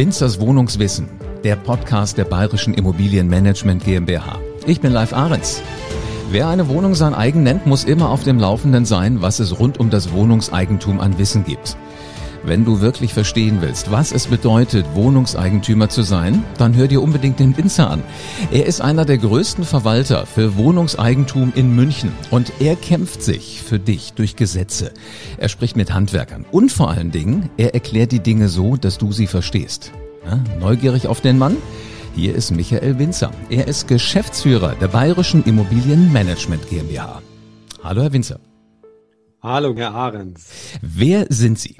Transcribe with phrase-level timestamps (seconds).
[0.00, 1.10] Winzers Wohnungswissen,
[1.44, 4.40] der Podcast der Bayerischen Immobilienmanagement GmbH.
[4.66, 5.60] Ich bin Live Ahrens.
[6.30, 9.78] Wer eine Wohnung sein eigen nennt, muss immer auf dem Laufenden sein, was es rund
[9.78, 11.76] um das Wohnungseigentum an Wissen gibt.
[12.42, 17.38] Wenn du wirklich verstehen willst, was es bedeutet, Wohnungseigentümer zu sein, dann hör dir unbedingt
[17.38, 18.02] den Winzer an.
[18.50, 23.78] Er ist einer der größten Verwalter für Wohnungseigentum in München und er kämpft sich für
[23.78, 24.92] dich durch Gesetze.
[25.36, 29.12] Er spricht mit Handwerkern und vor allen Dingen, er erklärt die Dinge so, dass du
[29.12, 29.92] sie verstehst.
[30.24, 31.56] Ja, neugierig auf den Mann?
[32.14, 33.32] Hier ist Michael Winzer.
[33.50, 37.20] Er ist Geschäftsführer der Bayerischen Immobilienmanagement GmbH.
[37.84, 38.40] Hallo, Herr Winzer.
[39.42, 40.48] Hallo, Herr Ahrens.
[40.82, 41.76] Wer sind Sie?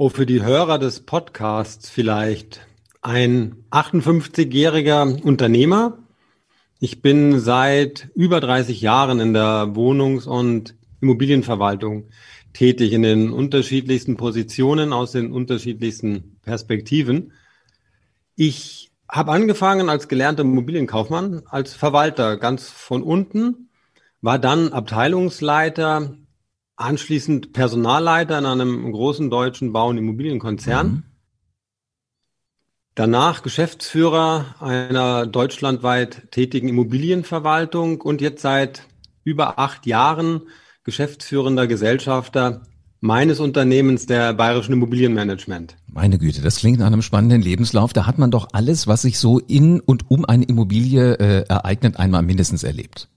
[0.00, 2.60] Oh, für die Hörer des Podcasts vielleicht
[3.02, 5.98] ein 58-jähriger Unternehmer.
[6.78, 12.10] Ich bin seit über 30 Jahren in der Wohnungs- und Immobilienverwaltung
[12.52, 17.32] tätig, in den unterschiedlichsten Positionen aus den unterschiedlichsten Perspektiven.
[18.36, 23.68] Ich habe angefangen als gelernter Immobilienkaufmann, als Verwalter ganz von unten,
[24.20, 26.14] war dann Abteilungsleiter
[26.78, 30.86] anschließend Personalleiter in einem großen deutschen Bau- und Immobilienkonzern.
[30.86, 31.02] Mhm.
[32.94, 38.82] Danach Geschäftsführer einer deutschlandweit tätigen Immobilienverwaltung und jetzt seit
[39.22, 40.42] über acht Jahren
[40.82, 42.62] geschäftsführender Gesellschafter
[43.00, 45.76] meines Unternehmens der Bayerischen Immobilienmanagement.
[45.86, 47.92] Meine Güte, das klingt nach einem spannenden Lebenslauf.
[47.92, 51.98] Da hat man doch alles, was sich so in und um eine Immobilie äh, ereignet,
[51.98, 53.08] einmal mindestens erlebt.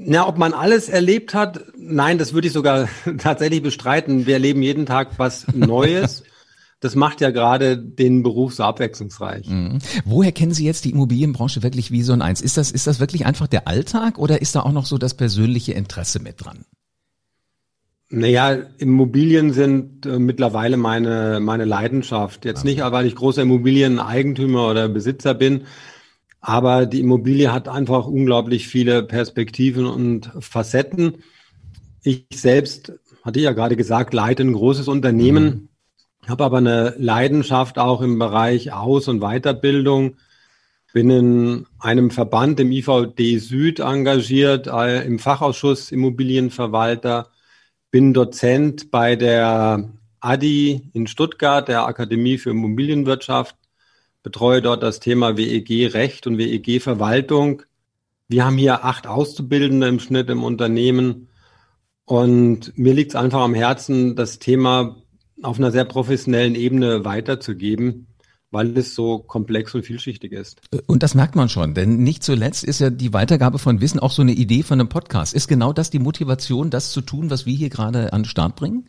[0.00, 4.26] Na, ob man alles erlebt hat, nein, das würde ich sogar tatsächlich bestreiten.
[4.26, 6.22] Wir erleben jeden Tag was Neues.
[6.80, 9.48] Das macht ja gerade den Beruf so abwechslungsreich.
[9.48, 9.80] Mhm.
[10.04, 12.40] Woher kennen Sie jetzt die Immobilienbranche wirklich wie so ein Eins?
[12.40, 15.14] Ist das, ist das wirklich einfach der Alltag oder ist da auch noch so das
[15.14, 16.64] persönliche Interesse mit dran?
[18.10, 22.44] Naja, Immobilien sind äh, mittlerweile meine, meine Leidenschaft.
[22.44, 22.68] Jetzt okay.
[22.68, 25.64] nicht, weil ich großer Immobilieneigentümer oder Besitzer bin,
[26.40, 31.24] aber die Immobilie hat einfach unglaublich viele Perspektiven und Facetten.
[32.02, 32.92] Ich selbst,
[33.24, 36.28] hatte ich ja gerade gesagt, leite ein großes Unternehmen, mhm.
[36.28, 40.16] habe aber eine Leidenschaft auch im Bereich Aus- und Weiterbildung.
[40.94, 47.28] Bin in einem Verband im IVD Süd engagiert, äh, im Fachausschuss Immobilienverwalter,
[47.90, 53.54] bin Dozent bei der ADI in Stuttgart, der Akademie für Immobilienwirtschaft
[54.22, 57.62] betreue dort das Thema WEG Recht und WEG Verwaltung.
[58.28, 61.28] Wir haben hier acht Auszubildende im Schnitt im Unternehmen
[62.04, 64.96] und mir liegt es einfach am Herzen, das Thema
[65.42, 68.06] auf einer sehr professionellen Ebene weiterzugeben,
[68.50, 70.60] weil es so komplex und vielschichtig ist.
[70.86, 74.10] Und das merkt man schon, denn nicht zuletzt ist ja die Weitergabe von Wissen auch
[74.10, 75.34] so eine Idee von einem Podcast.
[75.34, 78.56] Ist genau das die Motivation, das zu tun, was wir hier gerade an den Start
[78.56, 78.88] bringen?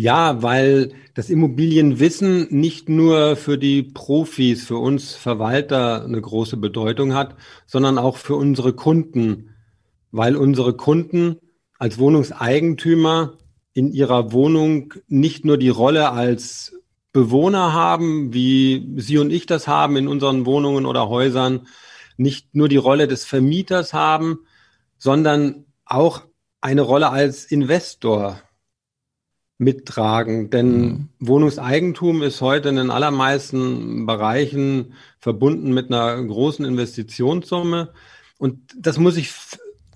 [0.00, 7.12] Ja, weil das Immobilienwissen nicht nur für die Profis, für uns Verwalter eine große Bedeutung
[7.12, 9.50] hat, sondern auch für unsere Kunden,
[10.10, 11.36] weil unsere Kunden
[11.78, 13.36] als Wohnungseigentümer
[13.74, 16.80] in ihrer Wohnung nicht nur die Rolle als
[17.12, 21.66] Bewohner haben, wie Sie und ich das haben in unseren Wohnungen oder Häusern,
[22.16, 24.46] nicht nur die Rolle des Vermieters haben,
[24.96, 26.22] sondern auch
[26.62, 28.40] eine Rolle als Investor
[29.60, 30.50] mittragen.
[30.50, 31.08] Denn mhm.
[31.20, 37.90] Wohnungseigentum ist heute in den allermeisten Bereichen verbunden mit einer großen Investitionssumme.
[38.38, 39.32] Und das muss ich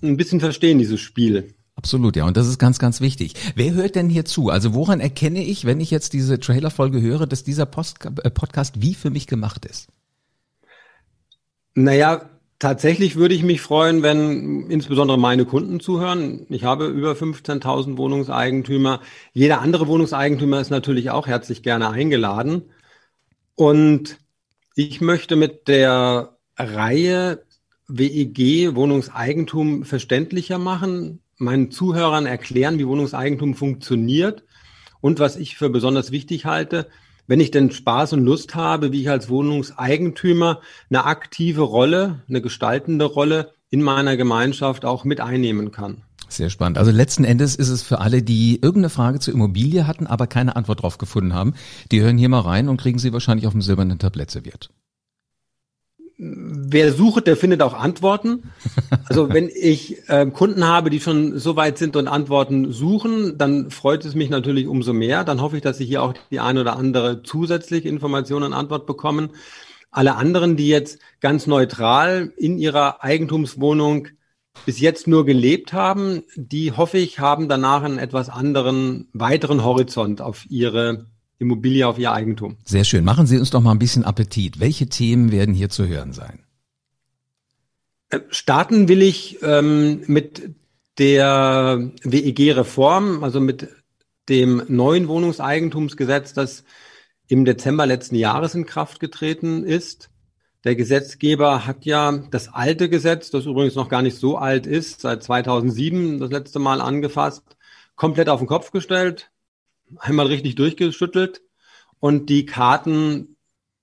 [0.03, 1.55] ein bisschen verstehen, dieses Spiel.
[1.75, 2.25] Absolut, ja.
[2.25, 3.33] Und das ist ganz, ganz wichtig.
[3.55, 4.49] Wer hört denn hier zu?
[4.49, 8.81] Also woran erkenne ich, wenn ich jetzt diese Trailerfolge höre, dass dieser Post äh, Podcast
[8.81, 9.87] wie für mich gemacht ist?
[11.73, 16.45] Naja, Tatsächlich würde ich mich freuen, wenn insbesondere meine Kunden zuhören.
[16.49, 19.01] Ich habe über 15.000 Wohnungseigentümer.
[19.33, 22.71] Jeder andere Wohnungseigentümer ist natürlich auch herzlich gerne eingeladen.
[23.55, 24.19] Und
[24.75, 27.43] ich möchte mit der Reihe
[27.87, 34.43] WEG Wohnungseigentum verständlicher machen, meinen Zuhörern erklären, wie Wohnungseigentum funktioniert
[35.01, 36.87] und was ich für besonders wichtig halte,
[37.27, 42.41] wenn ich denn Spaß und Lust habe, wie ich als Wohnungseigentümer eine aktive Rolle, eine
[42.41, 46.03] gestaltende Rolle in meiner Gemeinschaft auch mit einnehmen kann.
[46.27, 46.77] Sehr spannend.
[46.77, 50.55] Also letzten Endes ist es für alle, die irgendeine Frage zur Immobilie hatten, aber keine
[50.55, 51.53] Antwort drauf gefunden haben,
[51.91, 54.69] die hören hier mal rein und kriegen sie wahrscheinlich auf dem silbernen Tablett serviert
[56.17, 58.51] wer sucht, der findet auch Antworten.
[59.07, 63.71] Also wenn ich äh, Kunden habe, die schon so weit sind und Antworten suchen, dann
[63.71, 65.23] freut es mich natürlich umso mehr.
[65.23, 68.85] Dann hoffe ich, dass sie hier auch die eine oder andere zusätzliche Information und Antwort
[68.85, 69.31] bekommen.
[69.91, 74.09] Alle anderen, die jetzt ganz neutral in ihrer Eigentumswohnung
[74.65, 80.21] bis jetzt nur gelebt haben, die hoffe ich, haben danach einen etwas anderen, weiteren Horizont
[80.21, 82.57] auf ihre Immobilie auf ihr Eigentum.
[82.63, 83.03] Sehr schön.
[83.03, 84.59] Machen Sie uns doch mal ein bisschen Appetit.
[84.59, 86.45] Welche Themen werden hier zu hören sein?
[88.09, 90.55] Äh, starten will ich ähm, mit
[90.97, 93.67] der WEG-Reform, also mit
[94.29, 96.63] dem neuen Wohnungseigentumsgesetz, das
[97.27, 100.09] im Dezember letzten Jahres in Kraft getreten ist.
[100.63, 105.01] Der Gesetzgeber hat ja das alte Gesetz, das übrigens noch gar nicht so alt ist,
[105.01, 107.55] seit 2007 das letzte Mal angefasst,
[107.95, 109.31] komplett auf den Kopf gestellt,
[109.97, 111.41] einmal richtig durchgeschüttelt
[111.99, 113.37] und die Karten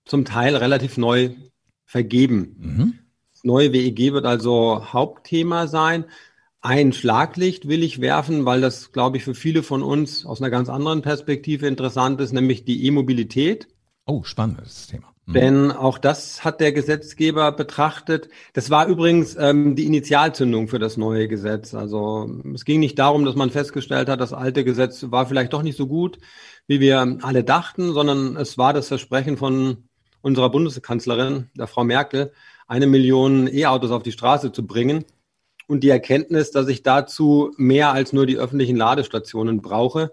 [0.05, 1.31] zum Teil relativ neu
[1.85, 2.57] vergeben.
[2.59, 2.99] Mhm.
[3.33, 6.05] Das neue WEG wird also Hauptthema sein.
[6.61, 10.51] Ein Schlaglicht will ich werfen, weil das, glaube ich, für viele von uns aus einer
[10.51, 13.69] ganz anderen Perspektive interessant ist, nämlich die E-Mobilität.
[14.07, 15.12] Oh, spannendes Thema.
[15.27, 15.33] Mhm.
[15.33, 18.29] Denn auch das hat der Gesetzgeber betrachtet.
[18.55, 21.75] Das war übrigens ähm, die Initialzündung für das neue Gesetz.
[21.75, 25.63] Also es ging nicht darum, dass man festgestellt hat, das alte Gesetz war vielleicht doch
[25.63, 26.19] nicht so gut,
[26.67, 29.89] wie wir alle dachten, sondern es war das Versprechen von
[30.23, 32.33] unserer Bundeskanzlerin, der Frau Merkel,
[32.67, 35.05] eine Million E-Autos auf die Straße zu bringen
[35.67, 40.13] und die Erkenntnis, dass ich dazu mehr als nur die öffentlichen Ladestationen brauche.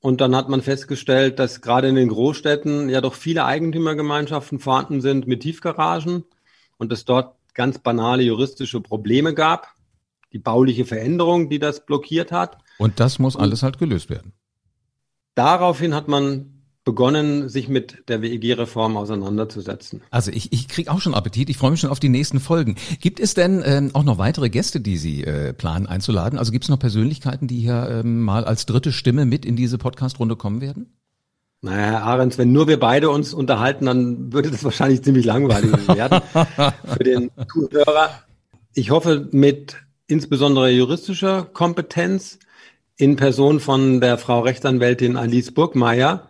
[0.00, 5.00] Und dann hat man festgestellt, dass gerade in den Großstädten ja doch viele Eigentümergemeinschaften vorhanden
[5.00, 6.24] sind mit Tiefgaragen
[6.78, 9.74] und es dort ganz banale juristische Probleme gab.
[10.32, 12.58] Die bauliche Veränderung, die das blockiert hat.
[12.78, 14.32] Und das muss alles halt gelöst werden.
[15.34, 16.59] Daraufhin hat man
[16.90, 20.02] begonnen, sich mit der WEG-Reform auseinanderzusetzen.
[20.10, 21.48] Also ich, ich kriege auch schon Appetit.
[21.48, 22.74] Ich freue mich schon auf die nächsten Folgen.
[23.00, 26.36] Gibt es denn ähm, auch noch weitere Gäste, die Sie äh, planen einzuladen?
[26.36, 29.78] Also gibt es noch Persönlichkeiten, die hier ähm, mal als dritte Stimme mit in diese
[29.78, 30.92] Podcast-Runde kommen werden?
[31.62, 35.86] Naja, Herr Ahrens, wenn nur wir beide uns unterhalten, dann würde das wahrscheinlich ziemlich langweilig
[35.94, 38.10] werden für den Zuhörer.
[38.74, 39.76] Ich hoffe, mit
[40.08, 42.40] insbesondere juristischer Kompetenz
[42.96, 46.29] in Person von der Frau Rechtsanwältin Alice Burgmeier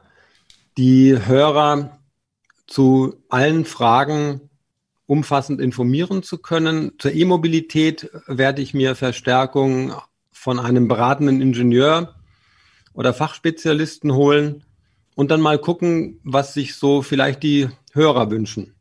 [0.77, 1.99] die Hörer
[2.67, 4.51] zu allen Fragen
[5.07, 6.93] umfassend informieren zu können.
[6.99, 9.93] Zur E-Mobilität werde ich mir Verstärkung
[10.31, 12.15] von einem beratenden Ingenieur
[12.95, 14.65] oder Fachspezialisten holen
[15.17, 18.75] und dann mal gucken, was sich so vielleicht die Hörer wünschen.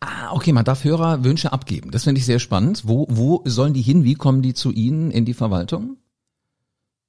[0.00, 1.90] Ah, okay, man darf Hörerwünsche abgeben.
[1.90, 2.82] Das finde ich sehr spannend.
[2.86, 4.04] Wo, wo sollen die hin?
[4.04, 5.98] Wie kommen die zu Ihnen in die Verwaltung?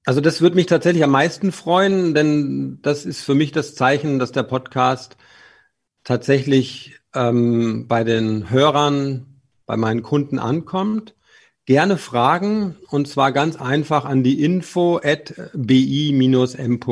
[0.06, 4.20] Also das würde mich tatsächlich am meisten freuen, denn das ist für mich das Zeichen,
[4.20, 5.18] dass der Podcast
[6.04, 11.16] tatsächlich ähm, bei den Hörern, bei meinen Kunden ankommt.
[11.66, 16.84] Gerne Fragen und zwar ganz einfach an die info at bi-m.de.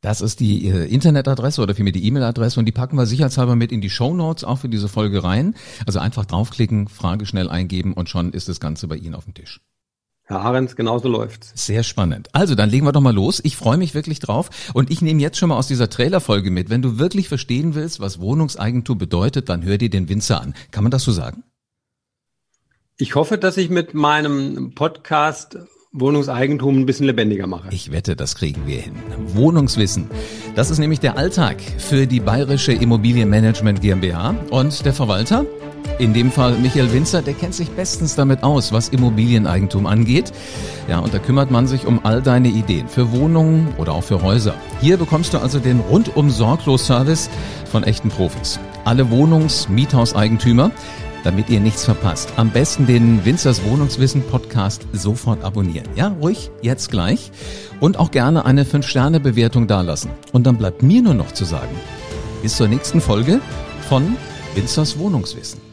[0.00, 3.70] Das ist die äh, Internetadresse oder vielmehr die E-Mail-Adresse und die packen wir sicherheitshalber mit
[3.70, 5.54] in die Show Notes auch für diese Folge rein.
[5.86, 9.34] Also einfach draufklicken, Frage schnell eingeben und schon ist das Ganze bei Ihnen auf dem
[9.34, 9.60] Tisch.
[10.28, 11.52] Herr Ahrens, genauso läuft's.
[11.54, 12.28] Sehr spannend.
[12.32, 13.40] Also, dann legen wir doch mal los.
[13.44, 14.50] Ich freue mich wirklich drauf.
[14.74, 16.68] Und ich nehme jetzt schon mal aus dieser Trailerfolge mit.
[16.68, 20.54] Wenn du wirklich verstehen willst, was Wohnungseigentum bedeutet, dann hör dir den Winzer an.
[20.72, 21.44] Kann man das so sagen?
[22.98, 25.58] Ich hoffe, dass ich mit meinem Podcast
[25.92, 27.68] Wohnungseigentum ein bisschen lebendiger mache.
[27.70, 28.96] Ich wette, das kriegen wir hin.
[29.28, 30.10] Wohnungswissen.
[30.56, 34.34] Das ist nämlich der Alltag für die Bayerische Immobilienmanagement GmbH.
[34.50, 35.46] Und der Verwalter?
[35.98, 40.30] In dem Fall Michael Winzer, der kennt sich bestens damit aus, was Immobilieneigentum angeht.
[40.88, 44.22] Ja, und da kümmert man sich um all deine Ideen für Wohnungen oder auch für
[44.22, 44.54] Häuser.
[44.82, 47.30] Hier bekommst du also den rundum sorglos Service
[47.70, 48.60] von echten Profis.
[48.84, 50.70] Alle Wohnungs-, Miethauseigentümer
[51.24, 52.32] damit ihr nichts verpasst.
[52.36, 55.88] Am besten den Winzers Wohnungswissen Podcast sofort abonnieren.
[55.96, 57.32] Ja, ruhig, jetzt gleich.
[57.80, 60.12] Und auch gerne eine 5-Sterne-Bewertung dalassen.
[60.32, 61.74] Und dann bleibt mir nur noch zu sagen,
[62.42, 63.40] bis zur nächsten Folge
[63.88, 64.16] von
[64.54, 65.65] Winzers Wohnungswissen.